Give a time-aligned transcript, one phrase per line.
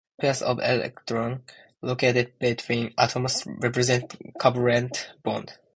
[0.19, 1.41] Pairs of electrons
[1.83, 5.53] located between atoms represent covalent bonds.